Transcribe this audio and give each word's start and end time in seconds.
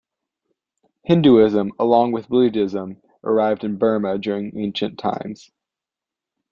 Hinduism, 1.03 1.73
along 1.77 2.11
with 2.13 2.27
Buddhism, 2.27 2.99
arrived 3.23 3.63
in 3.63 3.77
Burma 3.77 4.17
during 4.17 4.57
ancient 4.57 4.97
times. 4.97 5.51